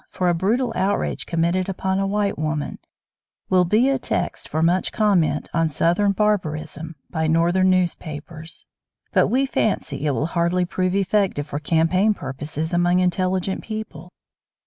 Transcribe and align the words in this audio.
for 0.09 0.29
a 0.29 0.33
brutal 0.33 0.73
outrage 0.75 1.27
committed 1.27 1.69
upon 1.69 1.99
a 1.99 2.07
white 2.07 2.35
woman 2.35 2.79
will 3.51 3.65
be 3.65 3.87
a 3.87 3.99
text 3.99 4.49
for 4.49 4.63
much 4.63 4.91
comment 4.91 5.47
on 5.53 5.69
"Southern 5.69 6.11
barbarism" 6.11 6.95
by 7.11 7.27
Northern 7.27 7.69
newspapers; 7.69 8.65
but 9.11 9.27
we 9.27 9.45
fancy 9.45 10.07
it 10.07 10.09
will 10.13 10.25
hardly 10.25 10.65
prove 10.65 10.95
effective 10.95 11.45
for 11.45 11.59
campaign 11.59 12.15
purposes 12.15 12.73
among 12.73 12.97
intelligent 12.99 13.61
people. 13.63 14.11